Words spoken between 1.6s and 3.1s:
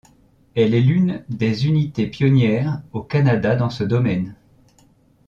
unités pionnières au